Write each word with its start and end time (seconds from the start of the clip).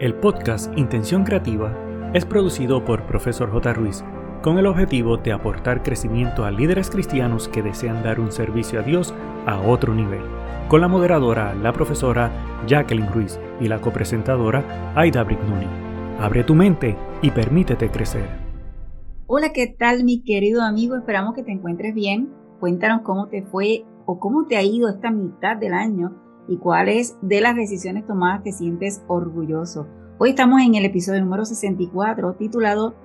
El 0.00 0.14
podcast 0.14 0.72
Intención 0.78 1.24
Creativa 1.24 1.76
es 2.14 2.24
producido 2.24 2.82
por 2.86 3.04
Profesor 3.04 3.50
J. 3.52 3.74
Ruiz 3.74 4.02
con 4.42 4.56
el 4.56 4.64
objetivo 4.64 5.18
de 5.18 5.30
aportar 5.30 5.82
crecimiento 5.82 6.46
a 6.46 6.50
líderes 6.50 6.88
cristianos 6.88 7.48
que 7.48 7.62
desean 7.62 8.02
dar 8.02 8.18
un 8.18 8.32
servicio 8.32 8.80
a 8.80 8.82
Dios 8.82 9.12
a 9.44 9.60
otro 9.60 9.94
nivel, 9.94 10.22
con 10.68 10.80
la 10.80 10.88
moderadora, 10.88 11.54
la 11.54 11.74
profesora 11.74 12.32
Jacqueline 12.66 13.12
Ruiz 13.12 13.38
y 13.60 13.68
la 13.68 13.82
copresentadora 13.82 14.94
Aida 14.94 15.22
Brignoni. 15.22 15.66
Abre 16.18 16.44
tu 16.44 16.54
mente 16.54 16.96
y 17.20 17.30
permítete 17.30 17.90
crecer. 17.90 18.26
Hola, 19.26 19.52
¿qué 19.52 19.66
tal 19.66 20.04
mi 20.04 20.22
querido 20.22 20.62
amigo? 20.62 20.96
Esperamos 20.96 21.34
que 21.34 21.42
te 21.42 21.52
encuentres 21.52 21.92
bien. 21.94 22.32
Cuéntanos 22.58 23.02
cómo 23.02 23.28
te 23.28 23.42
fue 23.42 23.84
o 24.06 24.18
cómo 24.18 24.46
te 24.46 24.56
ha 24.56 24.62
ido 24.62 24.88
esta 24.88 25.10
mitad 25.10 25.58
del 25.58 25.74
año 25.74 26.29
y 26.50 26.58
cuáles 26.58 27.16
de 27.22 27.40
las 27.40 27.54
decisiones 27.54 28.04
tomadas 28.06 28.42
te 28.42 28.50
sientes 28.50 29.02
orgulloso. 29.06 29.86
Hoy 30.18 30.30
estamos 30.30 30.60
en 30.60 30.74
el 30.74 30.84
episodio 30.84 31.20
número 31.20 31.44
64 31.44 32.34
titulado 32.34 32.96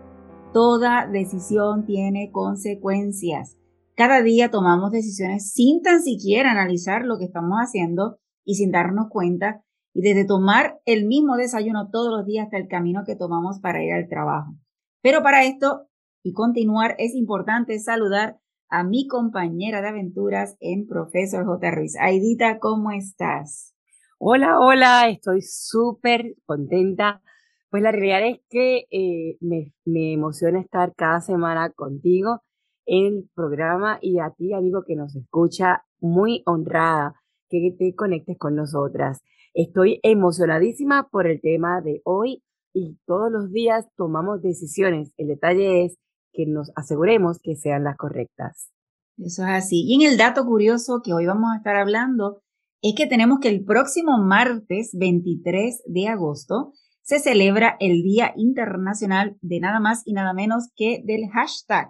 Toda 0.52 1.06
decisión 1.06 1.86
tiene 1.86 2.32
consecuencias. 2.32 3.56
Cada 3.96 4.24
día 4.24 4.50
tomamos 4.50 4.92
decisiones 4.92 5.52
sin 5.52 5.84
tan 5.84 6.02
siquiera 6.02 6.50
analizar 6.50 7.06
lo 7.06 7.20
que 7.20 7.26
estamos 7.26 7.60
haciendo 7.60 8.18
y 8.44 8.56
sin 8.56 8.72
darnos 8.72 9.10
cuenta 9.10 9.64
y 9.94 10.02
desde 10.02 10.26
tomar 10.26 10.80
el 10.86 11.06
mismo 11.06 11.38
desayuno 11.38 11.90
todos 11.92 12.10
los 12.10 12.26
días 12.26 12.46
hasta 12.46 12.58
el 12.58 12.68
camino 12.68 13.04
que 13.06 13.16
tomamos 13.16 13.60
para 13.60 13.84
ir 13.84 13.94
al 13.94 14.10
trabajo. 14.10 14.56
Pero 15.04 15.22
para 15.22 15.44
esto 15.44 15.88
y 16.24 16.34
continuar 16.34 16.96
es 16.98 17.14
importante 17.14 17.78
saludar 17.78 18.40
a 18.70 18.84
mi 18.84 19.08
compañera 19.08 19.82
de 19.82 19.90
aventuras 19.90 20.58
en 20.60 20.88
Profesor 20.88 21.46
J. 21.46 21.72
Ruiz. 21.72 21.96
Aidita, 22.00 22.60
¿cómo 22.60 22.92
estás? 22.92 23.74
Hola, 24.18 24.60
hola, 24.60 25.10
estoy 25.10 25.42
súper 25.42 26.36
contenta. 26.46 27.22
Pues 27.70 27.84
la 27.84 27.92
realidad 27.92 28.28
es 28.28 28.40
que 28.50 28.86
eh, 28.90 29.38
me, 29.42 29.74
me, 29.86 30.14
emociona 30.14 30.60
estar 30.60 30.94
cada 30.96 31.22
semana 31.22 31.72
contigo 31.72 32.42
en 32.86 33.06
el 33.18 33.30
programa 33.36 34.00
y 34.02 34.20
a 34.20 34.32
ti, 34.32 34.54
amigo 34.54 34.84
que 34.86 34.96
nos 34.96 35.16
escucha, 35.16 35.84
muy 36.00 36.42
honrada 36.46 37.16
que 37.50 37.76
te 37.78 37.94
conectes 37.96 38.38
con 38.38 38.56
nosotras. 38.56 39.22
Estoy 39.54 40.00
emocionadísima 40.04 41.08
por 41.10 41.28
el 41.28 41.42
tema 41.42 41.82
de 41.82 42.02
hoy 42.04 42.44
y 42.74 42.98
todos 43.06 43.32
los 43.32 43.52
días 43.52 43.88
tomamos 43.96 44.42
decisiones. 44.42 45.14
El 45.18 45.28
detalle 45.28 45.86
es 45.86 45.98
que 46.36 46.46
nos 46.46 46.72
aseguremos 46.76 47.40
que 47.42 47.56
sean 47.56 47.84
las 47.84 47.98
correctas. 47.98 48.72
Eso 49.18 49.44
es 49.44 49.50
así. 49.50 49.86
Y 49.88 49.96
en 49.96 50.12
el 50.12 50.18
dato 50.18 50.46
curioso 50.46 51.02
que 51.04 51.14
hoy 51.14 51.26
vamos 51.26 51.52
a 51.54 51.58
estar 51.58 51.76
hablando 51.76 52.42
es 52.82 52.94
que 52.96 53.08
tenemos 53.08 53.40
que 53.40 53.50
el 53.50 53.64
próximo 53.64 54.18
martes 54.20 54.92
23 54.94 55.84
de 55.88 56.08
agosto 56.08 56.74
se 57.02 57.20
celebra 57.20 57.78
el 57.80 58.04
Día 58.04 58.34
Internacional 58.36 59.38
de 59.42 59.60
nada 59.60 59.80
más 59.80 60.02
y 60.06 60.14
nada 60.14 60.34
menos 60.34 60.70
que 60.76 61.02
del 61.06 61.30
hashtag. 61.30 61.90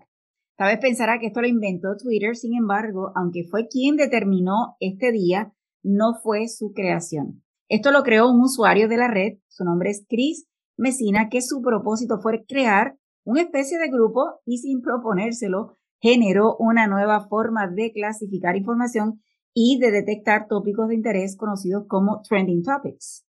Tal 0.57 0.67
vez 0.67 0.79
pensará 0.79 1.19
que 1.19 1.27
esto 1.27 1.41
lo 1.41 1.47
inventó 1.47 1.97
Twitter, 1.97 2.35
sin 2.35 2.55
embargo, 2.55 3.11
aunque 3.15 3.43
fue 3.49 3.67
quien 3.67 3.97
determinó 3.97 4.75
este 4.79 5.11
día, 5.11 5.53
no 5.83 6.15
fue 6.21 6.47
su 6.47 6.71
creación. 6.73 7.43
Esto 7.67 7.91
lo 7.91 8.03
creó 8.03 8.29
un 8.29 8.41
usuario 8.41 8.87
de 8.87 8.97
la 8.97 9.07
red, 9.07 9.39
su 9.47 9.63
nombre 9.63 9.89
es 9.89 10.05
Chris 10.07 10.47
Messina, 10.77 11.29
que 11.29 11.41
su 11.41 11.61
propósito 11.61 12.19
fue 12.21 12.45
crear 12.45 12.97
una 13.25 13.41
especie 13.41 13.77
de 13.77 13.89
grupo 13.89 14.39
y 14.45 14.59
sin 14.59 14.81
proponérselo, 14.81 15.77
generó 15.99 16.55
una 16.57 16.87
nueva 16.87 17.27
forma 17.27 17.67
de 17.67 17.91
clasificar 17.91 18.55
información 18.55 19.21
y 19.53 19.79
de 19.79 19.91
detectar 19.91 20.47
tópicos 20.47 20.87
de 20.89 20.95
interés 20.95 21.35
conocidos 21.35 21.85
como 21.87 22.21
trending 22.21 22.63
topics. 22.63 23.25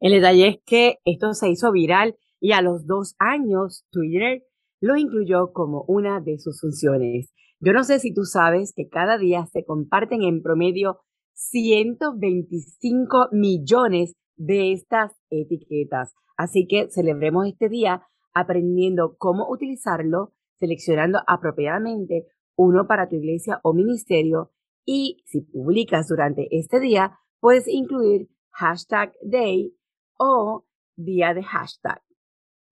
El 0.00 0.12
detalle 0.12 0.48
es 0.48 0.56
que 0.64 0.98
esto 1.04 1.32
se 1.32 1.48
hizo 1.48 1.70
viral 1.72 2.16
y 2.40 2.52
a 2.52 2.62
los 2.62 2.86
dos 2.86 3.14
años 3.18 3.86
Twitter 3.90 4.42
lo 4.80 4.96
incluyó 4.96 5.52
como 5.52 5.84
una 5.86 6.20
de 6.20 6.38
sus 6.38 6.60
funciones. 6.60 7.32
Yo 7.60 7.72
no 7.72 7.84
sé 7.84 7.98
si 7.98 8.14
tú 8.14 8.24
sabes 8.24 8.72
que 8.74 8.88
cada 8.88 9.18
día 9.18 9.46
se 9.46 9.64
comparten 9.64 10.22
en 10.22 10.42
promedio 10.42 11.00
125 11.34 13.28
millones 13.32 14.14
de 14.36 14.72
estas 14.72 15.12
etiquetas. 15.30 16.14
Así 16.36 16.66
que 16.68 16.88
celebremos 16.90 17.46
este 17.46 17.68
día 17.68 18.02
aprendiendo 18.38 19.16
cómo 19.18 19.48
utilizarlo, 19.50 20.32
seleccionando 20.58 21.20
apropiadamente 21.26 22.26
uno 22.56 22.86
para 22.86 23.08
tu 23.08 23.16
iglesia 23.16 23.60
o 23.62 23.72
ministerio 23.72 24.52
y 24.84 25.22
si 25.26 25.42
publicas 25.42 26.08
durante 26.08 26.48
este 26.50 26.80
día, 26.80 27.18
puedes 27.40 27.68
incluir 27.68 28.28
hashtag 28.50 29.12
day 29.22 29.74
o 30.18 30.64
día 30.96 31.34
de 31.34 31.42
hashtag. 31.42 32.02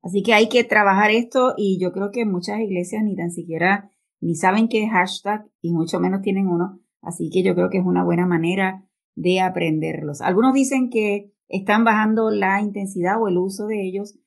Así 0.03 0.23
que 0.23 0.35
hay 0.35 0.49
que 0.49 0.65
trabajar 0.65 1.11
esto 1.11 1.55
y 1.57 1.79
yo 1.81 1.93
creo 1.93 2.11
que 2.11 2.25
muchas 2.25 2.61
iglesias 2.61 3.03
ni 3.05 3.17
tan 3.17 3.31
siquiera 3.31 3.93
ni 4.21 4.35
saben 4.35 4.69
qué 4.69 4.85
es 4.85 4.91
hashtag 4.91 5.47
y 5.61 5.73
mucho 5.73 6.01
menos 6.01 6.23
tienen 6.23 6.49
uno. 6.49 6.81
Así 7.03 7.31
que 7.31 7.43
yo 7.43 7.55
creo 7.55 7.71
que 7.71 7.79
es 7.79 7.85
una 7.85 8.05
buena 8.05 8.27
manera 8.27 8.89
de 9.15 9.41
aprenderlos. 9.41 10.21
Algunos 10.21 10.55
dicen 10.55 10.91
que 10.91 11.33
están 11.49 11.85
bajando 11.85 12.31
la 12.31 12.61
intensidad 12.61 13.21
o 13.21 13.29
el 13.29 13.39
uso 13.39 13.67
de 13.67 13.87
ellos 13.87 14.19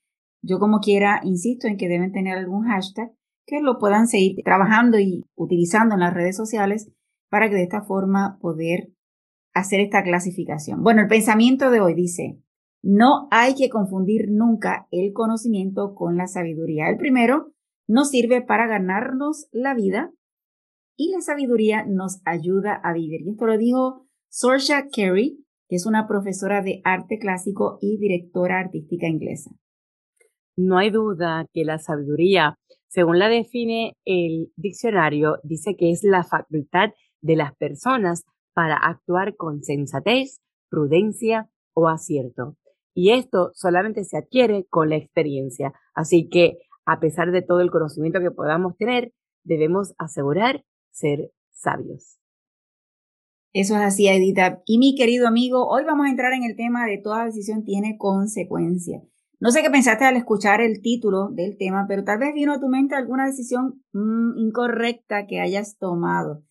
yo 0.41 0.59
como 0.59 0.79
quiera 0.79 1.22
insisto 1.23 1.67
en 1.67 1.77
que 1.77 1.88
deben 1.88 2.11
tener 2.11 2.38
algún 2.38 2.66
hashtag 2.66 3.11
que 3.45 3.61
lo 3.61 3.79
puedan 3.79 4.07
seguir 4.07 4.38
trabajando 4.44 5.00
y 5.00 5.25
utilizando 5.35 5.95
en 5.95 6.01
las 6.01 6.13
redes 6.13 6.38
sociales 6.38 6.91
para 7.29 7.50
que 7.50 7.55
de 7.55 7.63
esta 7.63 7.81
forma 7.81 8.38
poder 8.39 8.91
hacer 9.53 9.79
esta 9.79 10.03
clasificación. 10.03 10.83
Bueno, 10.83 11.01
el 11.01 11.07
pensamiento 11.07 11.72
de 11.72 11.81
hoy 11.81 11.95
dice, 11.95 12.39
no 12.81 13.28
hay 13.31 13.55
que 13.55 13.69
confundir 13.69 14.28
nunca 14.29 14.88
el 14.91 15.11
conocimiento 15.13 15.94
con 15.95 16.16
la 16.16 16.28
sabiduría. 16.28 16.89
El 16.89 16.97
primero 16.97 17.51
nos 17.88 18.09
sirve 18.09 18.41
para 18.41 18.67
ganarnos 18.67 19.47
la 19.51 19.73
vida 19.73 20.11
y 20.95 21.11
la 21.11 21.22
sabiduría 21.22 21.85
nos 21.85 22.22
ayuda 22.25 22.79
a 22.83 22.94
vivir. 22.94 23.22
Y 23.22 23.31
esto 23.31 23.45
lo 23.45 23.57
dijo 23.57 24.05
Sorsha 24.29 24.88
Carey, 24.95 25.44
que 25.67 25.75
es 25.75 25.85
una 25.85 26.07
profesora 26.07 26.61
de 26.61 26.81
arte 26.83 27.17
clásico 27.19 27.78
y 27.81 27.97
directora 27.97 28.59
artística 28.59 29.07
inglesa. 29.07 29.51
No 30.62 30.78
hay 30.78 30.90
duda 30.90 31.47
que 31.53 31.64
la 31.64 31.78
sabiduría, 31.78 32.59
según 32.90 33.18
la 33.18 33.30
define 33.30 33.96
el 34.03 34.52
diccionario, 34.58 35.38
dice 35.42 35.78
que 35.78 35.90
es 35.90 36.03
la 36.03 36.25
facultad 36.25 36.90
de 37.22 37.38
las 37.38 37.56
personas 37.56 38.25
para 38.53 38.75
actuar 38.75 39.38
con 39.38 39.64
sensatez, 39.64 40.42
prudencia 40.70 41.50
o 41.74 41.88
acierto. 41.88 42.58
Y 42.94 43.12
esto 43.12 43.52
solamente 43.53 44.03
se 44.03 44.18
adquiere 44.18 44.66
con 44.70 44.90
la 44.90 44.97
experiencia. 44.97 45.72
Así 45.94 46.28
que, 46.28 46.58
a 46.86 47.00
pesar 47.00 47.31
de 47.31 47.41
todo 47.41 47.62
el 47.62 47.72
conocimiento 47.72 48.20
que 48.20 48.31
podamos 48.31 48.76
tener, 48.76 49.14
debemos 49.46 49.94
asegurar 49.97 50.66
ser 50.91 51.31
sabios. 51.52 52.20
Eso 53.53 53.76
es 53.76 53.81
así, 53.81 54.09
Edita. 54.09 54.62
Y 54.66 54.78
mi 54.78 54.94
querido 54.96 55.26
amigo, 55.26 55.70
hoy 55.70 55.86
vamos 55.86 56.08
a 56.08 56.09
entrar 56.09 56.34
en 56.34 56.44
el 56.44 56.58
tema 56.58 56.86
de 56.86 56.97
toda 56.97 57.24
decisión 57.24 57.64
tiene 57.64 57.97
consecuencias. 57.97 59.03
No 59.41 59.51
sé 59.51 59.61
qué 59.61 59.69
pensaste 59.69 60.03
al 60.03 60.17
escuchar 60.17 60.59
el 60.59 60.81
título 60.81 61.29
del 61.29 61.57
tema, 61.57 61.85
pero 61.88 62.03
tal 62.03 62.19
vez 62.19 62.33
vino 62.33 62.53
a 62.53 62.59
tu 62.59 62.67
mente 62.67 62.95
alguna 62.95 63.25
decisión 63.25 63.81
mm, 63.94 64.38
incorrecta 64.38 65.27
que 65.27 65.39
hayas 65.39 65.77
tomado. 65.77 66.44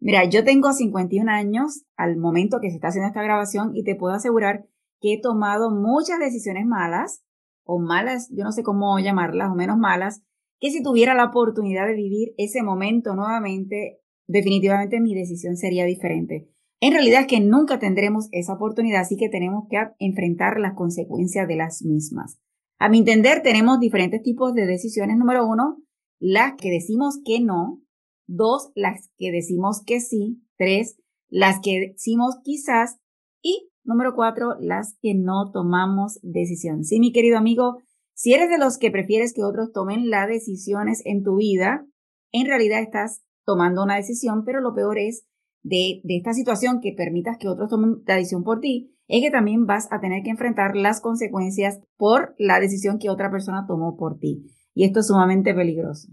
Mira, 0.00 0.24
yo 0.24 0.42
tengo 0.42 0.72
51 0.72 1.30
años 1.30 1.84
al 1.96 2.16
momento 2.16 2.58
que 2.60 2.70
se 2.70 2.74
está 2.74 2.88
haciendo 2.88 3.06
esta 3.06 3.22
grabación 3.22 3.70
y 3.76 3.84
te 3.84 3.94
puedo 3.94 4.14
asegurar 4.14 4.66
que 5.00 5.14
he 5.14 5.20
tomado 5.20 5.70
muchas 5.70 6.18
decisiones 6.18 6.66
malas 6.66 7.22
o 7.64 7.78
malas, 7.78 8.28
yo 8.36 8.42
no 8.42 8.50
sé 8.50 8.64
cómo 8.64 8.98
llamarlas, 8.98 9.50
o 9.50 9.54
menos 9.54 9.78
malas, 9.78 10.24
que 10.58 10.72
si 10.72 10.82
tuviera 10.82 11.14
la 11.14 11.26
oportunidad 11.26 11.86
de 11.86 11.94
vivir 11.94 12.34
ese 12.38 12.64
momento 12.64 13.14
nuevamente, 13.14 14.00
definitivamente 14.26 15.00
mi 15.00 15.14
decisión 15.14 15.56
sería 15.56 15.84
diferente. 15.84 16.48
En 16.82 16.92
realidad 16.94 17.20
es 17.20 17.26
que 17.28 17.38
nunca 17.38 17.78
tendremos 17.78 18.26
esa 18.32 18.54
oportunidad, 18.54 19.02
así 19.02 19.16
que 19.16 19.28
tenemos 19.28 19.68
que 19.70 19.76
enfrentar 20.00 20.58
las 20.58 20.74
consecuencias 20.74 21.46
de 21.46 21.54
las 21.54 21.84
mismas. 21.84 22.40
A 22.80 22.88
mi 22.88 22.98
entender, 22.98 23.40
tenemos 23.44 23.78
diferentes 23.78 24.20
tipos 24.20 24.52
de 24.52 24.66
decisiones. 24.66 25.16
Número 25.16 25.46
uno, 25.46 25.76
las 26.18 26.54
que 26.56 26.70
decimos 26.70 27.20
que 27.24 27.38
no. 27.38 27.80
Dos, 28.26 28.72
las 28.74 29.12
que 29.16 29.30
decimos 29.30 29.84
que 29.86 30.00
sí. 30.00 30.42
Tres, 30.58 30.96
las 31.28 31.60
que 31.62 31.92
decimos 31.92 32.38
quizás. 32.42 32.98
Y 33.40 33.70
número 33.84 34.16
cuatro, 34.16 34.56
las 34.58 34.96
que 35.00 35.14
no 35.14 35.52
tomamos 35.52 36.18
decisión. 36.24 36.82
Sí, 36.82 36.98
mi 36.98 37.12
querido 37.12 37.38
amigo, 37.38 37.76
si 38.12 38.34
eres 38.34 38.50
de 38.50 38.58
los 38.58 38.76
que 38.76 38.90
prefieres 38.90 39.32
que 39.32 39.44
otros 39.44 39.70
tomen 39.70 40.10
las 40.10 40.26
decisiones 40.26 41.00
en 41.04 41.22
tu 41.22 41.36
vida, 41.36 41.86
en 42.32 42.46
realidad 42.48 42.82
estás 42.82 43.22
tomando 43.46 43.84
una 43.84 43.94
decisión, 43.94 44.44
pero 44.44 44.60
lo 44.60 44.74
peor 44.74 44.98
es 44.98 45.28
de, 45.62 46.02
esta 46.08 46.32
situación 46.32 46.80
que 46.80 46.92
permitas 46.92 47.38
que 47.38 47.48
otros 47.48 47.68
tomen 47.68 48.02
la 48.06 48.16
decisión 48.16 48.42
por 48.42 48.60
ti, 48.60 48.94
es 49.08 49.22
que 49.22 49.30
también 49.30 49.66
vas 49.66 49.88
a 49.90 50.00
tener 50.00 50.22
que 50.22 50.30
enfrentar 50.30 50.76
las 50.76 51.00
consecuencias 51.00 51.80
por 51.96 52.34
la 52.38 52.60
decisión 52.60 52.98
que 52.98 53.10
otra 53.10 53.30
persona 53.30 53.66
tomó 53.66 53.96
por 53.96 54.18
ti. 54.18 54.46
Y 54.74 54.84
esto 54.84 55.00
es 55.00 55.06
sumamente 55.06 55.54
peligroso. 55.54 56.08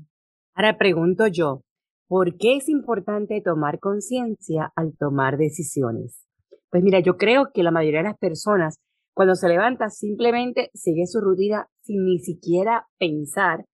Ahora 0.54 0.78
pregunto 0.78 1.28
yo, 1.28 1.62
¿por 2.08 2.38
qué 2.38 2.58
es 2.58 2.68
importante 2.68 3.42
tomar 3.42 3.80
conciencia 3.80 4.72
al 4.76 4.96
tomar 4.98 5.38
decisiones? 5.38 6.26
Pues 6.70 6.84
mira, 6.84 7.00
yo 7.00 7.18
creo 7.18 7.52
que 7.54 7.64
la 7.64 7.72
mayoría 7.72 8.00
de 8.00 8.10
las 8.10 8.18
personas, 8.18 8.78
Cuando 9.16 9.36
se 9.36 9.50
levanta, 9.50 9.90
simplemente 9.90 10.70
sigue 10.74 11.06
su 11.06 11.20
rutina 11.20 11.68
sin 11.82 12.06
ni 12.06 12.20
siquiera 12.20 12.88
pensar, 12.98 13.66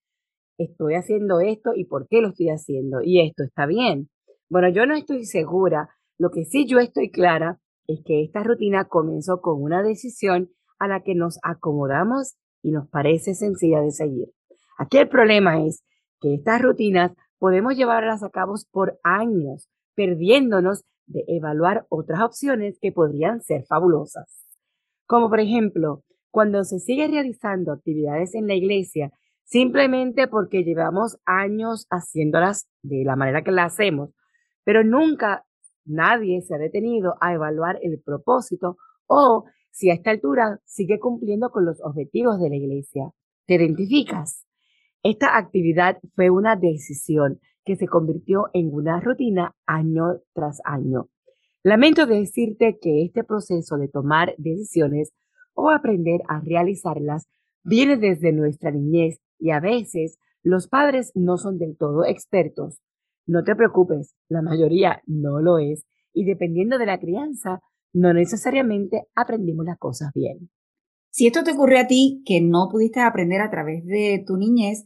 estoy 0.57 0.95
haciendo 0.95 1.39
esto 1.39 1.71
y 1.75 1.85
por 1.85 2.07
qué 2.07 2.21
lo 2.21 2.29
estoy 2.29 2.49
haciendo. 2.49 3.01
Y 3.03 3.21
esto 3.21 3.43
está 3.43 3.67
bien. 3.67 4.09
Bueno, 4.49 4.69
yo 4.69 4.85
no 4.85 4.95
estoy 4.95 5.25
segura. 5.25 5.89
Lo 6.17 6.29
que 6.29 6.45
sí 6.45 6.65
yo 6.65 6.79
estoy 6.79 7.11
clara 7.11 7.59
es 7.87 8.01
que 8.05 8.23
esta 8.23 8.43
rutina 8.43 8.85
comenzó 8.85 9.41
con 9.41 9.61
una 9.61 9.83
decisión 9.83 10.51
a 10.79 10.87
la 10.87 11.01
que 11.01 11.15
nos 11.15 11.39
acomodamos 11.43 12.35
y 12.61 12.71
nos 12.71 12.87
parece 12.89 13.35
sencilla 13.35 13.81
de 13.81 13.91
seguir. 13.91 14.29
Aquí 14.77 14.97
el 14.97 15.07
problema 15.07 15.65
es 15.65 15.83
que 16.19 16.33
estas 16.35 16.61
rutinas 16.61 17.11
podemos 17.37 17.75
llevarlas 17.75 18.23
a 18.23 18.29
cabo 18.29 18.55
por 18.71 18.99
años, 19.03 19.69
perdiéndonos 19.95 20.83
de 21.05 21.23
evaluar 21.27 21.85
otras 21.89 22.21
opciones 22.21 22.77
que 22.81 22.91
podrían 22.91 23.41
ser 23.41 23.65
fabulosas. 23.65 24.45
Como 25.05 25.29
por 25.29 25.39
ejemplo, 25.39 26.03
cuando 26.31 26.63
se 26.63 26.79
sigue 26.79 27.07
realizando 27.07 27.71
actividades 27.71 28.35
en 28.35 28.47
la 28.47 28.55
iglesia 28.55 29.11
simplemente 29.43 30.27
porque 30.27 30.63
llevamos 30.63 31.17
años 31.25 31.85
haciéndolas 31.91 32.67
de 32.81 33.03
la 33.05 33.15
manera 33.15 33.43
que 33.43 33.51
las 33.51 33.73
hacemos, 33.73 34.09
pero 34.65 34.83
nunca 34.83 35.45
nadie 35.85 36.41
se 36.41 36.55
ha 36.55 36.57
detenido 36.57 37.15
a 37.21 37.33
evaluar 37.33 37.79
el 37.81 38.01
propósito 38.01 38.77
o 39.07 39.45
si 39.71 39.89
a 39.89 39.93
esta 39.93 40.11
altura 40.11 40.59
sigue 40.65 40.99
cumpliendo 40.99 41.49
con 41.51 41.65
los 41.65 41.81
objetivos 41.81 42.39
de 42.41 42.49
la 42.49 42.55
iglesia. 42.55 43.11
¿Te 43.45 43.55
identificas? 43.55 44.45
Esta 45.03 45.37
actividad 45.37 45.99
fue 46.15 46.29
una 46.29 46.55
decisión 46.55 47.39
que 47.63 47.75
se 47.75 47.87
convirtió 47.87 48.49
en 48.53 48.73
una 48.73 48.99
rutina 48.99 49.55
año 49.65 50.21
tras 50.33 50.61
año. 50.65 51.09
Lamento 51.63 52.05
decirte 52.05 52.77
que 52.79 53.03
este 53.03 53.23
proceso 53.23 53.77
de 53.77 53.87
tomar 53.87 54.35
decisiones 54.37 55.13
o 55.53 55.69
aprender 55.69 56.21
a 56.27 56.39
realizarlas 56.39 57.27
viene 57.63 57.97
desde 57.97 58.31
nuestra 58.31 58.71
niñez 58.71 59.19
y 59.39 59.51
a 59.51 59.59
veces 59.59 60.17
los 60.43 60.67
padres 60.67 61.11
no 61.15 61.37
son 61.37 61.57
del 61.57 61.75
todo 61.75 62.05
expertos. 62.05 62.79
No 63.27 63.43
te 63.43 63.55
preocupes, 63.55 64.15
la 64.29 64.41
mayoría 64.41 65.01
no 65.07 65.39
lo 65.39 65.57
es 65.57 65.85
y 66.13 66.25
dependiendo 66.25 66.77
de 66.77 66.85
la 66.85 66.99
crianza, 66.99 67.59
no 67.93 68.13
necesariamente 68.13 69.07
aprendimos 69.15 69.65
las 69.65 69.77
cosas 69.77 70.11
bien. 70.13 70.49
Si 71.09 71.27
esto 71.27 71.43
te 71.43 71.51
ocurrió 71.51 71.79
a 71.79 71.87
ti, 71.87 72.23
que 72.25 72.41
no 72.41 72.67
pudiste 72.69 72.99
aprender 72.99 73.41
a 73.41 73.49
través 73.49 73.85
de 73.85 74.23
tu 74.25 74.37
niñez, 74.37 74.85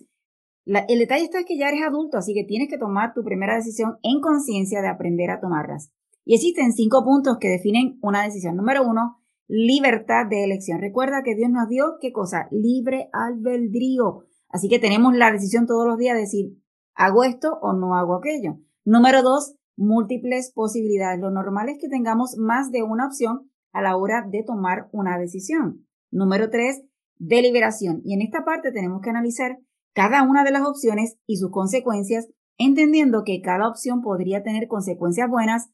el 0.65 0.99
detalle 0.99 1.23
está 1.23 1.43
que 1.43 1.57
ya 1.57 1.69
eres 1.69 1.81
adulto, 1.81 2.17
así 2.17 2.33
que 2.33 2.43
tienes 2.43 2.69
que 2.69 2.77
tomar 2.77 3.13
tu 3.13 3.23
primera 3.23 3.55
decisión 3.55 3.97
en 4.03 4.21
conciencia 4.21 4.81
de 4.81 4.87
aprender 4.87 5.31
a 5.31 5.39
tomarlas. 5.39 5.91
Y 6.25 6.35
existen 6.35 6.73
cinco 6.73 7.03
puntos 7.03 7.37
que 7.39 7.47
definen 7.47 7.97
una 8.03 8.23
decisión. 8.23 8.55
Número 8.55 8.87
uno, 8.87 9.17
libertad 9.47 10.27
de 10.29 10.43
elección. 10.43 10.79
Recuerda 10.79 11.23
que 11.23 11.35
Dios 11.35 11.49
nos 11.49 11.67
dio, 11.67 11.97
¿qué 11.99 12.11
cosa? 12.11 12.47
Libre 12.51 13.09
albedrío. 13.11 14.25
Así 14.49 14.69
que 14.69 14.77
tenemos 14.77 15.15
la 15.15 15.31
decisión 15.31 15.65
todos 15.65 15.87
los 15.87 15.97
días 15.97 16.13
de 16.13 16.21
decir, 16.21 16.53
¿hago 16.99 17.23
esto 17.23 17.57
o 17.61 17.73
no 17.73 17.95
hago 17.95 18.15
aquello? 18.15 18.57
Número 18.85 19.23
dos, 19.23 19.55
múltiples 19.77 20.51
posibilidades. 20.53 21.19
Lo 21.19 21.31
normal 21.31 21.69
es 21.69 21.79
que 21.79 21.87
tengamos 21.87 22.35
más 22.37 22.71
de 22.71 22.83
una 22.83 23.07
opción 23.07 23.49
a 23.71 23.81
la 23.81 23.95
hora 23.95 24.25
de 24.29 24.43
tomar 24.43 24.89
una 24.91 25.17
decisión. 25.17 25.87
Número 26.11 26.49
tres, 26.49 26.83
deliberación. 27.17 28.01
Y 28.03 28.13
en 28.13 28.21
esta 28.21 28.43
parte 28.43 28.71
tenemos 28.71 29.01
que 29.01 29.09
analizar 29.09 29.59
cada 29.93 30.23
una 30.23 30.43
de 30.43 30.51
las 30.51 30.67
opciones 30.67 31.17
y 31.25 31.37
sus 31.37 31.51
consecuencias, 31.51 32.27
entendiendo 32.57 33.23
que 33.23 33.41
cada 33.41 33.69
opción 33.69 34.01
podría 34.01 34.43
tener 34.43 34.67
consecuencias 34.67 35.29
buenas 35.29 35.69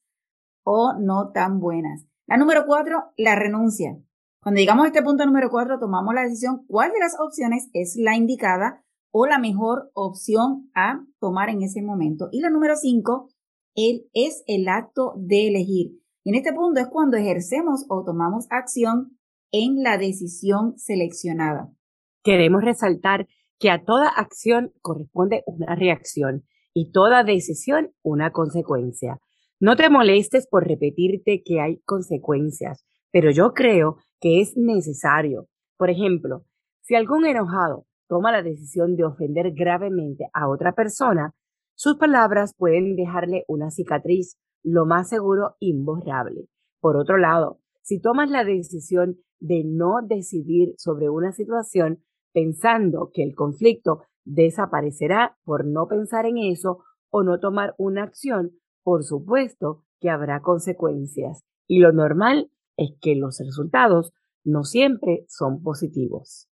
o 0.63 0.93
no 0.99 1.31
tan 1.31 1.59
buenas. 1.59 2.05
La 2.27 2.37
número 2.37 2.65
cuatro, 2.67 3.11
la 3.17 3.35
renuncia. 3.35 3.97
Cuando 4.41 4.59
llegamos 4.59 4.85
a 4.85 4.87
este 4.89 5.01
punto 5.01 5.25
número 5.25 5.49
cuatro, 5.49 5.79
tomamos 5.79 6.13
la 6.13 6.21
decisión 6.21 6.65
cuál 6.67 6.91
de 6.91 6.99
las 6.99 7.19
opciones 7.19 7.69
es 7.73 7.95
la 7.97 8.15
indicada 8.15 8.84
o 9.17 9.27
la 9.27 9.39
mejor 9.39 9.91
opción 9.93 10.69
a 10.75 10.99
tomar 11.21 11.47
en 11.47 11.61
ese 11.61 11.81
momento. 11.81 12.27
Y 12.33 12.41
la 12.41 12.49
número 12.49 12.75
cinco, 12.75 13.29
él 13.73 14.09
es 14.13 14.43
el 14.45 14.67
acto 14.67 15.13
de 15.15 15.47
elegir. 15.47 15.93
Y 16.25 16.31
en 16.31 16.35
este 16.35 16.51
punto 16.51 16.81
es 16.81 16.87
cuando 16.89 17.15
ejercemos 17.15 17.85
o 17.87 18.03
tomamos 18.03 18.45
acción 18.49 19.17
en 19.53 19.83
la 19.83 19.97
decisión 19.97 20.77
seleccionada. 20.77 21.71
Queremos 22.25 22.61
resaltar 22.61 23.25
que 23.57 23.69
a 23.69 23.85
toda 23.85 24.09
acción 24.09 24.73
corresponde 24.81 25.43
una 25.45 25.75
reacción 25.75 26.43
y 26.73 26.91
toda 26.91 27.23
decisión 27.23 27.93
una 28.03 28.31
consecuencia. 28.31 29.21
No 29.61 29.77
te 29.77 29.89
molestes 29.89 30.45
por 30.45 30.67
repetirte 30.67 31.41
que 31.41 31.61
hay 31.61 31.79
consecuencias, 31.85 32.85
pero 33.11 33.31
yo 33.31 33.53
creo 33.53 33.95
que 34.19 34.41
es 34.41 34.57
necesario. 34.57 35.47
Por 35.77 35.89
ejemplo, 35.89 36.43
si 36.81 36.95
algún 36.95 37.25
enojado 37.25 37.85
toma 38.07 38.31
la 38.31 38.43
decisión 38.43 38.95
de 38.95 39.05
ofender 39.05 39.51
gravemente 39.53 40.27
a 40.33 40.47
otra 40.47 40.73
persona, 40.73 41.33
sus 41.75 41.97
palabras 41.97 42.53
pueden 42.57 42.95
dejarle 42.95 43.43
una 43.47 43.69
cicatriz, 43.69 44.37
lo 44.63 44.85
más 44.85 45.09
seguro 45.09 45.55
imborrable. 45.59 46.47
Por 46.79 46.97
otro 46.97 47.17
lado, 47.17 47.59
si 47.81 47.99
tomas 47.99 48.29
la 48.29 48.43
decisión 48.43 49.17
de 49.39 49.63
no 49.65 49.97
decidir 50.03 50.73
sobre 50.77 51.09
una 51.09 51.31
situación 51.31 52.03
pensando 52.33 53.11
que 53.13 53.23
el 53.23 53.35
conflicto 53.35 54.01
desaparecerá 54.23 55.37
por 55.43 55.65
no 55.65 55.87
pensar 55.87 56.25
en 56.25 56.37
eso 56.37 56.83
o 57.09 57.23
no 57.23 57.39
tomar 57.39 57.75
una 57.77 58.03
acción, 58.03 58.51
por 58.83 59.03
supuesto 59.03 59.83
que 59.99 60.09
habrá 60.09 60.41
consecuencias 60.41 61.43
y 61.67 61.79
lo 61.79 61.91
normal 61.91 62.51
es 62.77 62.91
que 63.01 63.15
los 63.15 63.39
resultados 63.39 64.13
no 64.43 64.63
siempre 64.63 65.25
son 65.27 65.61
positivos. 65.61 66.47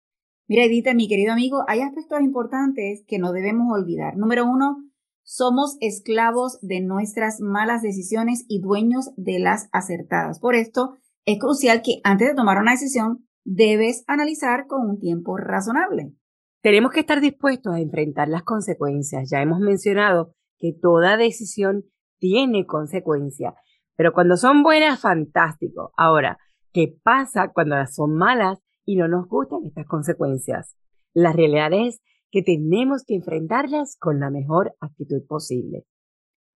Mira, 0.49 0.65
Edita, 0.65 0.95
mi 0.95 1.09
querido 1.09 1.33
amigo, 1.35 1.65
hay 1.69 1.83
aspectos 1.83 2.23
importantes 2.23 3.05
que 3.07 3.19
no 3.19 3.33
debemos 3.33 3.67
olvidar. 3.71 4.17
Número 4.17 4.47
uno, 4.47 4.79
somos 5.23 5.77
esclavos 5.81 6.59
de 6.63 6.81
nuestras 6.81 7.39
malas 7.39 7.83
decisiones 7.83 8.47
y 8.49 8.63
dueños 8.63 9.11
de 9.19 9.41
las 9.41 9.69
acertadas. 9.73 10.41
Por 10.41 10.55
esto, 10.55 10.97
es 11.27 11.39
crucial 11.39 11.83
que 11.83 12.01
antes 12.03 12.29
de 12.29 12.35
tomar 12.35 12.57
una 12.57 12.71
decisión, 12.71 13.29
debes 13.45 14.05
analizar 14.07 14.67
con 14.67 14.89
un 14.89 14.99
tiempo 14.99 15.37
razonable. 15.37 16.15
Tenemos 16.63 16.93
que 16.93 17.01
estar 17.01 17.21
dispuestos 17.21 17.75
a 17.75 17.81
enfrentar 17.81 18.31
las 18.31 18.43
consecuencias. 18.43 19.29
Ya 19.31 19.43
hemos 19.43 19.61
mencionado 19.61 20.33
que 20.57 20.73
toda 20.73 21.19
decisión 21.19 21.85
tiene 22.19 22.65
consecuencias. 22.65 23.53
Pero 23.97 24.15
cuando 24.15 24.39
son 24.39 24.63
buenas, 24.63 24.99
fantástico. 24.99 25.93
Ahora, 25.95 26.39
¿qué 26.73 26.97
pasa 27.03 27.51
cuando 27.53 27.77
son 27.87 28.15
malas 28.15 28.61
y 28.89 28.97
no 28.97 29.07
nos 29.07 29.29
gustan 29.29 29.67
estas 29.67 29.87
consecuencias? 29.87 30.75
La 31.13 31.33
realidad 31.33 31.71
es 31.75 32.01
que 32.31 32.43
tenemos 32.43 33.05
que 33.05 33.17
enfrentarlas 33.17 33.99
con 34.01 34.19
la 34.19 34.31
mejor 34.31 34.75
actitud 34.81 35.27
posible. 35.29 35.85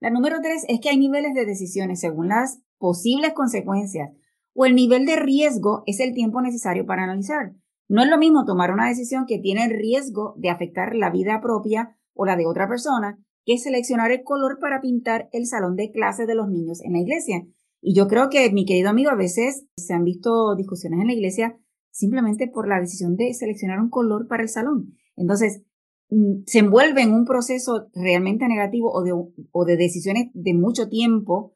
La 0.01 0.09
número 0.09 0.39
tres 0.41 0.65
es 0.67 0.81
que 0.81 0.89
hay 0.89 0.97
niveles 0.97 1.35
de 1.35 1.45
decisiones 1.45 2.01
según 2.01 2.29
las 2.29 2.63
posibles 2.79 3.35
consecuencias 3.35 4.13
o 4.55 4.65
el 4.65 4.75
nivel 4.75 5.05
de 5.05 5.17
riesgo 5.17 5.83
es 5.85 6.01
el 6.01 6.15
tiempo 6.15 6.41
necesario 6.41 6.87
para 6.87 7.05
analizar. 7.05 7.53
No 7.87 8.03
es 8.03 8.09
lo 8.09 8.17
mismo 8.17 8.47
tomar 8.47 8.73
una 8.73 8.89
decisión 8.89 9.27
que 9.27 9.39
tiene 9.39 9.65
el 9.67 9.71
riesgo 9.71 10.35
de 10.39 10.49
afectar 10.49 10.95
la 10.95 11.11
vida 11.11 11.43
propia 11.43 11.99
o 12.15 12.25
la 12.25 12.37
de 12.37 12.47
otra 12.47 12.67
persona 12.67 13.19
que 13.45 13.59
seleccionar 13.59 14.11
el 14.11 14.23
color 14.25 14.59
para 14.59 14.81
pintar 14.81 15.29
el 15.33 15.47
salón 15.47 15.77
de 15.77 15.91
clases 15.91 16.27
de 16.27 16.35
los 16.35 16.49
niños 16.49 16.81
en 16.83 16.93
la 16.93 17.01
iglesia. 17.01 17.47
Y 17.83 17.95
yo 17.95 18.09
creo 18.09 18.31
que, 18.31 18.51
mi 18.53 18.65
querido 18.65 18.89
amigo, 18.89 19.11
a 19.11 19.17
veces 19.17 19.67
se 19.77 19.93
han 19.93 20.05
visto 20.05 20.55
discusiones 20.57 21.01
en 21.01 21.09
la 21.09 21.13
iglesia 21.13 21.59
simplemente 21.93 22.49
por 22.49 22.67
la 22.67 22.81
decisión 22.81 23.15
de 23.17 23.33
seleccionar 23.35 23.79
un 23.79 23.91
color 23.91 24.27
para 24.27 24.43
el 24.43 24.49
salón. 24.49 24.95
Entonces, 25.15 25.63
mm, 26.09 26.43
se 26.47 26.59
envuelve 26.59 27.03
en 27.03 27.13
un 27.13 27.25
proceso 27.25 27.89
realmente 27.95 28.49
negativo 28.49 28.91
o 28.91 29.05
de, 29.05 29.13
o 29.13 29.65
de 29.65 29.77
decisiones 29.77 30.31
de 30.33 30.55
mucho 30.55 30.89
tiempo 30.89 31.55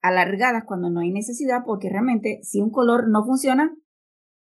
alargadas 0.00 0.64
cuando 0.64 0.90
no 0.90 1.00
hay 1.00 1.10
necesidad, 1.10 1.62
porque 1.66 1.88
realmente 1.88 2.38
si 2.42 2.60
un 2.60 2.70
color 2.70 3.08
no 3.08 3.24
funciona, 3.24 3.74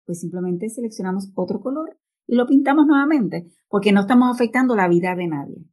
pues 0.04 0.20
simplemente 0.20 0.68
seleccionamos 0.68 1.30
otro 1.34 1.60
color 1.60 1.96
y 2.26 2.34
lo 2.34 2.46
pintamos 2.46 2.86
nuevamente, 2.86 3.46
porque 3.68 3.92
no 3.92 4.02
estamos 4.02 4.34
afectando 4.34 4.76
la 4.76 4.88
vida 4.88 5.14
de 5.14 5.28
nadie. 5.28 5.64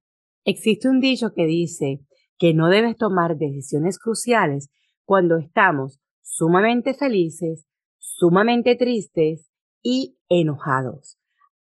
Existe 0.45 0.87
un 0.87 0.99
dicho 0.99 1.33
que 1.33 1.45
dice 1.45 2.01
que 2.37 2.53
no 2.53 2.69
debes 2.69 2.97
tomar 2.97 3.37
decisiones 3.37 3.97
cruciales 3.97 4.69
cuando 5.03 5.37
estamos 5.37 5.99
sumamente 6.21 6.93
felices, 6.93 7.65
sumamente 7.97 8.75
tristes 8.75 9.49
y 9.85 10.17
enojados. 10.29 11.19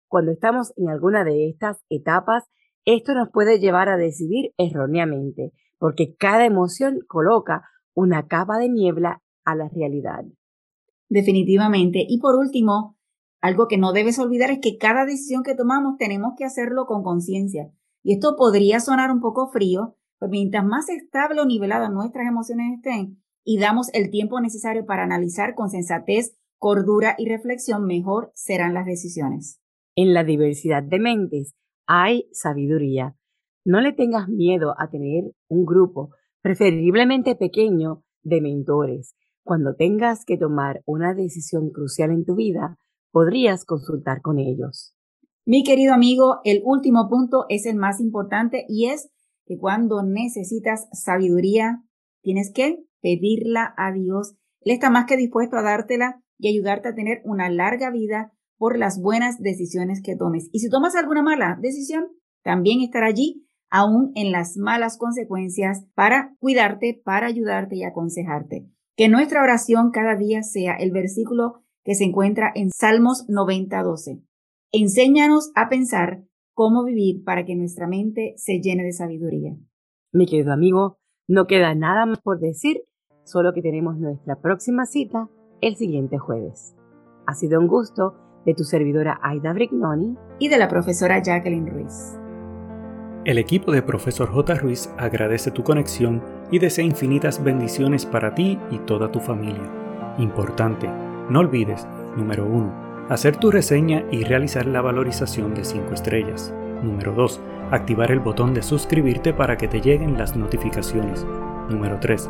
Cuando 0.10 0.34
estamos 0.34 0.74
en 0.76 0.90
alguna 0.90 1.24
de 1.24 1.48
estas 1.48 1.82
etapas, 1.90 2.44
esto 2.84 3.14
nos 3.14 3.30
puede 3.32 3.60
llevar 3.60 3.88
a 3.88 3.96
decidir 3.96 4.52
erróneamente, 4.58 5.54
porque 5.78 6.16
cada 6.18 6.46
emoción 6.46 7.00
coloca 7.08 7.64
una 7.94 8.28
capa 8.28 8.58
de 8.58 8.68
niebla 8.68 9.24
a 9.46 9.56
la 9.56 9.70
realidad. 9.70 10.26
Definitivamente. 11.08 12.06
Y 12.08 12.20
por 12.20 12.36
último, 12.36 12.98
algo 13.40 13.70
que 13.70 13.78
no 13.78 13.94
debes 13.94 14.20
olvidar 14.20 14.52
es 14.52 14.60
que 14.62 14.78
cada 14.78 15.06
decisión 15.06 15.42
que 15.42 15.56
tomamos 15.56 15.96
tenemos 15.98 16.34
que 16.38 16.44
hacerlo 16.44 16.88
con 16.88 17.04
conciencia. 17.04 17.72
Y 18.04 18.14
esto 18.14 18.36
podría 18.36 18.82
sonar 18.82 19.12
un 19.12 19.22
poco 19.22 19.48
frío, 19.48 19.96
pero 20.20 20.30
mientras 20.30 20.66
más 20.66 20.90
estable 20.90 21.40
o 21.40 21.46
nivelada 21.46 21.90
nuestras 21.90 22.28
emociones 22.28 22.74
estén 22.76 23.24
y 23.46 23.60
damos 23.60 23.88
el 23.94 24.12
tiempo 24.12 24.42
necesario 24.42 24.86
para 24.86 25.04
analizar 25.04 25.56
con 25.56 25.70
sensatez 25.70 26.36
cordura 26.60 27.16
y 27.18 27.28
reflexión, 27.28 27.86
mejor 27.86 28.32
serán 28.36 28.74
las 28.74 28.86
decisiones. 28.86 29.60
En 29.96 30.14
la 30.14 30.24
diversidad 30.24 30.84
de 30.84 31.00
mentes 31.00 31.56
hay 31.88 32.30
sabiduría. 32.32 33.16
No 33.66 33.82
le 33.82 33.94
tengas 33.94 34.28
miedo 34.28 34.76
a 34.78 34.90
tener 34.90 35.32
un 35.48 35.66
grupo, 35.66 36.12
preferiblemente 36.42 37.36
pequeño, 37.36 38.04
de 38.22 38.42
mentores. 38.42 39.16
Cuando 39.44 39.76
tengas 39.76 40.26
que 40.26 40.38
tomar 40.38 40.82
una 40.86 41.14
decisión 41.14 41.72
crucial 41.72 42.12
en 42.12 42.26
tu 42.26 42.36
vida, 42.36 42.78
podrías 43.12 43.66
consultar 43.66 44.22
con 44.22 44.38
ellos. 44.38 44.94
Mi 45.46 45.64
querido 45.64 45.94
amigo, 45.94 46.40
el 46.44 46.62
último 46.64 47.10
punto 47.10 47.46
es 47.50 47.66
el 47.66 47.76
más 47.76 48.00
importante 48.00 48.66
y 48.68 48.88
es 48.88 49.10
que 49.46 49.58
cuando 49.58 50.04
necesitas 50.04 50.88
sabiduría, 50.92 51.82
tienes 52.22 52.52
que 52.54 52.84
pedirla 53.02 53.74
a 53.78 53.92
Dios. 53.92 54.36
Él 54.62 54.74
está 54.74 54.90
más 54.90 55.06
que 55.06 55.18
dispuesto 55.18 55.56
a 55.56 55.64
dártela 55.64 56.22
y 56.40 56.50
ayudarte 56.50 56.90
a 56.90 56.96
tener 56.96 57.22
una 57.26 57.50
larga 57.50 57.92
vida 57.92 58.32
por 58.58 58.78
las 58.78 59.00
buenas 59.02 59.40
decisiones 59.40 60.02
que 60.04 60.16
tomes. 60.16 60.50
Y 60.52 60.60
si 60.60 60.70
tomas 60.70 60.96
alguna 60.96 61.22
mala 61.22 61.58
decisión, 61.62 62.08
también 62.44 62.82
estará 62.82 63.08
allí, 63.08 63.46
aún 63.70 64.12
en 64.16 64.32
las 64.32 64.58
malas 64.58 64.98
consecuencias, 64.98 65.86
para 65.94 66.36
cuidarte, 66.40 67.00
para 67.04 67.28
ayudarte 67.28 67.76
y 67.76 67.84
aconsejarte. 67.84 68.68
Que 68.96 69.10
nuestra 69.10 69.44
oración 69.44 69.92
cada 69.92 70.16
día 70.16 70.42
sea 70.42 70.76
el 70.76 70.92
versículo 70.92 71.64
que 71.84 71.96
se 71.96 72.04
encuentra 72.04 72.52
en 72.54 72.70
Salmos 72.72 73.26
90:12. 73.30 74.22
Enséñanos 74.72 75.52
a 75.56 75.70
pensar 75.70 76.24
cómo 76.54 76.84
vivir 76.84 77.24
para 77.24 77.46
que 77.46 77.56
nuestra 77.56 77.88
mente 77.88 78.34
se 78.38 78.60
llene 78.60 78.84
de 78.84 78.92
sabiduría. 78.92 79.56
Mi 80.12 80.26
querido 80.26 80.52
amigo, 80.52 80.98
no 81.28 81.48
queda 81.48 81.74
nada 81.76 82.06
más 82.06 82.20
por 82.22 82.40
decir, 82.40 82.82
solo 83.24 83.54
que 83.54 83.62
tenemos 83.62 83.98
nuestra 83.98 84.42
próxima 84.42 84.86
cita 84.86 85.30
el 85.62 85.76
siguiente 85.76 86.18
jueves. 86.18 86.76
Ha 87.26 87.36
sido 87.36 87.60
un 87.60 87.68
gusto 87.68 88.16
de 88.46 88.54
tu 88.54 88.64
servidora 88.64 89.20
Aida 89.22 89.54
Brignoni 89.54 90.16
y 90.40 90.50
de 90.50 90.58
la 90.58 90.68
profesora 90.68 91.22
Jacqueline 91.22 91.68
Ruiz. 91.68 92.18
El 93.26 93.38
equipo 93.38 93.72
de 93.72 93.82
Profesor 93.82 94.30
J. 94.30 94.56
Ruiz 94.56 94.90
agradece 94.98 95.52
tu 95.52 95.64
conexión 95.64 96.24
y 96.52 96.60
desea 96.60 96.86
infinitas 96.86 97.44
bendiciones 97.44 98.06
para 98.06 98.34
ti 98.34 98.58
y 98.72 98.80
toda 98.80 99.12
tu 99.12 99.20
familia. 99.20 99.70
Importante, 100.18 100.90
no 101.30 101.40
olvides, 101.40 101.86
número 102.16 102.46
1 102.46 102.90
Hacer 103.10 103.38
tu 103.38 103.50
reseña 103.50 104.04
y 104.12 104.24
realizar 104.24 104.68
la 104.68 104.82
valorización 104.82 105.56
de 105.56 105.66
5 105.66 105.96
estrellas. 105.96 106.54
Número 106.84 107.12
2. 107.14 107.42
Activar 107.72 108.12
el 108.12 108.20
botón 108.20 108.54
de 108.54 108.62
suscribirte 108.62 109.34
para 109.34 109.58
que 109.58 109.68
te 109.68 109.82
lleguen 109.82 110.16
las 110.16 110.36
notificaciones. 110.36 111.26
Número 111.72 112.00
3. 112.00 112.30